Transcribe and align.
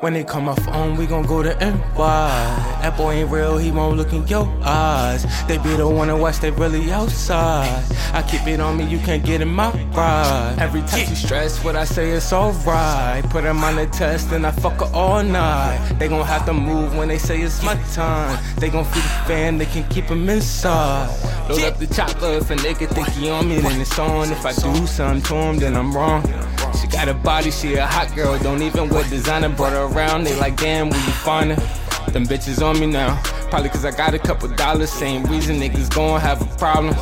When 0.00 0.12
they 0.12 0.24
come 0.24 0.46
off 0.46 0.68
on, 0.68 0.96
we 0.96 1.06
gon' 1.06 1.22
go 1.22 1.42
to 1.42 1.54
NY. 1.54 1.96
That 1.96 2.96
boy 2.98 3.12
ain't 3.12 3.30
real, 3.30 3.56
he 3.56 3.70
won't 3.70 3.96
look 3.96 4.12
in 4.12 4.26
your 4.26 4.46
eyes. 4.62 5.24
They 5.46 5.56
be 5.56 5.74
the 5.74 5.88
one 5.88 6.08
to 6.08 6.16
watch, 6.16 6.38
they 6.38 6.50
really 6.50 6.92
outside. 6.92 7.82
I 8.12 8.22
keep 8.22 8.46
it 8.46 8.60
on 8.60 8.76
me, 8.76 8.84
you 8.84 8.98
can't 8.98 9.24
get 9.24 9.40
in 9.40 9.48
my 9.48 9.70
ride. 9.92 10.56
Every 10.58 10.82
time 10.82 11.06
she 11.06 11.14
stress, 11.14 11.64
what 11.64 11.76
I 11.76 11.84
say 11.84 12.10
is 12.10 12.30
alright. 12.30 13.24
Put 13.30 13.44
him 13.44 13.64
on 13.64 13.76
the 13.76 13.86
test 13.86 14.32
and 14.32 14.46
I 14.46 14.50
fuck 14.50 14.80
her 14.80 14.90
all 14.94 15.22
night. 15.22 15.78
They 15.98 16.08
gon' 16.08 16.26
have 16.26 16.44
to 16.44 16.52
move 16.52 16.94
when 16.94 17.08
they 17.08 17.18
say 17.18 17.40
it's 17.40 17.62
my 17.62 17.74
time. 17.94 18.38
They 18.58 18.68
gon' 18.68 18.84
feel 18.84 19.02
the 19.02 19.24
fan, 19.26 19.56
they 19.56 19.66
can 19.66 19.88
keep 19.88 20.04
him 20.04 20.28
inside. 20.28 21.08
Load 21.48 21.62
up 21.62 21.78
the 21.78 21.86
chopper 21.86 22.26
if 22.26 22.50
a 22.50 22.56
nigga 22.56 22.86
think 22.88 23.08
he 23.08 23.30
on 23.30 23.48
me, 23.48 23.60
then 23.60 23.80
it's 23.80 23.98
on. 23.98 24.30
If 24.30 24.44
I 24.44 24.52
do 24.52 24.86
something 24.86 25.22
to 25.22 25.34
him, 25.34 25.58
then 25.58 25.74
I'm 25.74 25.96
wrong. 25.96 26.22
She 26.80 26.86
got 26.88 27.08
a 27.08 27.14
body, 27.14 27.50
she 27.50 27.74
a 27.74 27.86
hot 27.86 28.14
girl, 28.14 28.38
don't 28.38 28.62
even 28.62 28.88
wear 28.88 29.04
designer. 29.08 29.48
Brought 29.48 29.72
her 29.72 29.84
around, 29.84 30.24
they 30.24 30.34
like, 30.38 30.56
damn, 30.56 30.90
where 30.90 31.00
you 31.00 31.12
find 31.12 31.52
her? 31.52 32.10
Them 32.10 32.24
bitches 32.24 32.62
on 32.62 32.78
me 32.78 32.86
now. 32.86 33.20
Probably 33.50 33.68
cause 33.68 33.84
I 33.84 33.90
got 33.90 34.14
a 34.14 34.18
couple 34.18 34.48
dollars, 34.48 34.90
same 34.90 35.24
reason 35.24 35.60
niggas 35.60 35.94
gon' 35.94 36.20
have 36.20 36.40
a 36.42 36.56
problem. 36.56 36.94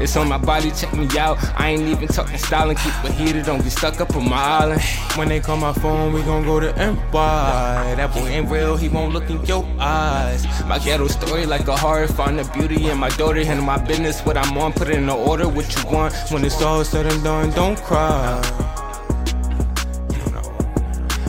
It's 0.00 0.16
on 0.16 0.28
my 0.28 0.38
body, 0.38 0.70
check 0.70 0.92
me 0.94 1.08
out. 1.18 1.38
I 1.58 1.70
ain't 1.70 1.82
even 1.82 2.06
talking 2.06 2.38
styling, 2.38 2.76
keep 2.76 2.92
it 3.04 3.12
heated, 3.12 3.46
don't 3.46 3.62
get 3.62 3.72
stuck 3.72 4.00
up 4.00 4.14
on 4.14 4.28
my 4.28 4.36
island. 4.36 4.80
When 5.16 5.28
they 5.28 5.40
call 5.40 5.56
my 5.56 5.72
phone, 5.72 6.12
we 6.12 6.22
gon' 6.22 6.44
go 6.44 6.60
to 6.60 6.72
NY. 6.72 7.94
That 7.96 8.14
boy 8.14 8.28
ain't 8.28 8.48
real, 8.48 8.76
he 8.76 8.88
won't 8.88 9.12
look 9.12 9.28
in 9.28 9.44
your 9.44 9.66
eyes. 9.80 10.46
My 10.66 10.78
ghetto 10.78 11.08
story 11.08 11.46
like 11.46 11.66
a 11.66 11.76
horror, 11.76 12.06
find 12.06 12.38
the 12.38 12.44
beauty 12.52 12.88
in 12.88 12.98
my 12.98 13.08
daughter, 13.10 13.44
handle 13.44 13.64
my 13.64 13.78
business, 13.78 14.20
what 14.20 14.36
I'm 14.36 14.56
on, 14.56 14.72
put 14.72 14.88
it 14.88 14.94
in 14.94 15.06
the 15.06 15.16
order, 15.16 15.48
what 15.48 15.74
you 15.74 15.90
want. 15.90 16.14
When 16.30 16.44
it's 16.44 16.62
all 16.62 16.84
said 16.84 17.06
and 17.06 17.24
done, 17.24 17.50
don't 17.50 17.78
cry. 17.82 18.67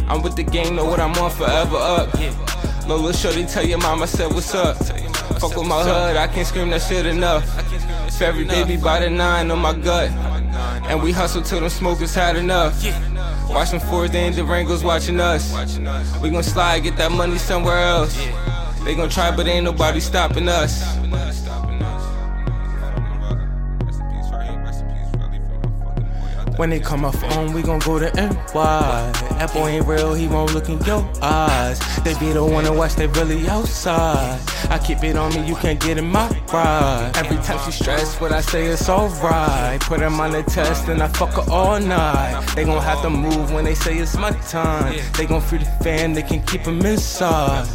I'm 0.10 0.22
with 0.22 0.36
the 0.36 0.44
game, 0.44 0.76
know 0.76 0.86
what 0.86 1.00
I'm 1.00 1.16
on 1.18 1.32
forever 1.32 1.78
up. 1.78 2.14
No 2.88 2.96
little 2.96 3.12
shorty 3.12 3.46
tell 3.46 3.66
your 3.66 3.78
mama 3.78 4.08
said 4.08 4.34
what's 4.34 4.54
up. 4.56 4.78
Fuck 5.40 5.56
with 5.56 5.68
my 5.68 5.84
hood, 5.84 6.18
I 6.18 6.28
can't 6.28 6.48
scream 6.48 6.70
that 6.72 6.82
shit 6.82 7.06
enough. 7.06 7.46
Every 8.22 8.44
baby 8.44 8.76
by 8.76 9.00
the 9.00 9.10
nine 9.10 9.50
on 9.50 9.60
my 9.60 9.74
gut. 9.74 10.10
And 10.90 11.02
we 11.02 11.12
hustle 11.12 11.42
till 11.42 11.62
them 11.62 11.70
smokers 11.70 12.14
had 12.14 12.36
enough. 12.36 12.84
Watch 13.50 13.72
them 13.72 13.80
Fords 13.80 14.14
and 14.14 14.36
Durangos 14.36 14.84
watching 14.84 15.20
us. 15.20 15.54
We 16.22 16.30
gon' 16.30 16.44
slide, 16.44 16.84
get 16.84 16.98
that 16.98 17.12
money 17.12 17.38
somewhere 17.38 17.80
else. 17.80 18.18
They 18.84 18.96
gon' 18.96 19.10
try, 19.10 19.34
but 19.36 19.48
ain't 19.48 19.64
nobody 19.64 20.00
stopping 20.00 20.50
us. 20.50 20.84
When 26.60 26.72
they 26.72 26.82
come 26.82 27.06
off 27.06 27.24
on, 27.38 27.54
we 27.54 27.62
gon' 27.62 27.80
go 27.80 28.00
to 28.00 28.12
NY. 28.14 28.32
That 28.54 29.54
boy 29.54 29.70
ain't 29.70 29.88
real, 29.88 30.14
he 30.14 30.28
won't 30.28 30.54
look 30.54 30.68
in 30.68 30.78
your 30.82 31.10
eyes. 31.22 31.80
They 32.04 32.14
be 32.20 32.34
the 32.34 32.44
one 32.44 32.66
to 32.66 32.74
watch, 32.74 32.96
they 32.96 33.08
really 33.08 33.48
outside. 33.48 34.42
I 34.70 34.78
keep 34.78 35.02
it 35.06 35.16
on 35.16 35.34
me, 35.34 35.48
you 35.48 35.56
can't 35.56 35.80
get 35.80 35.98
in 35.98 36.08
my 36.08 36.28
ride. 36.52 37.14
Every 37.16 37.38
time 37.38 37.60
she 37.66 37.72
stress, 37.72 38.20
what 38.20 38.34
I 38.34 38.42
say 38.42 38.66
is 38.66 38.90
alright. 38.90 39.80
Put 39.80 40.02
him 40.02 40.20
on 40.20 40.34
the 40.34 40.44
test 40.44 40.90
and 40.90 41.02
I 41.02 41.08
fuck 41.08 41.32
her 41.36 41.50
all 41.50 41.80
night. 41.80 42.46
They 42.56 42.66
gon' 42.66 42.84
have 42.84 43.04
to 43.04 43.10
move 43.10 43.54
when 43.54 43.64
they 43.64 43.74
say 43.74 43.98
it's 43.98 44.18
my 44.18 44.32
time. 44.32 45.00
They 45.18 45.26
gon' 45.26 45.40
free 45.40 45.60
the 45.60 45.66
fan, 45.82 46.12
they 46.12 46.24
can 46.24 46.42
keep 46.44 46.68
him 46.68 46.82
inside. 46.82 47.70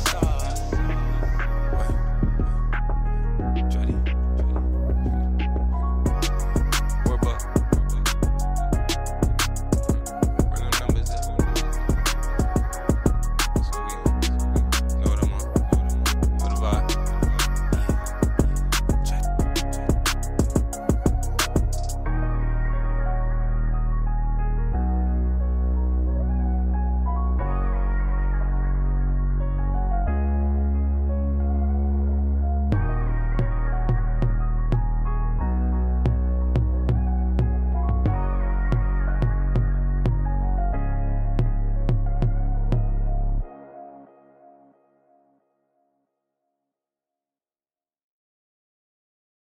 пока. 16.74 17.03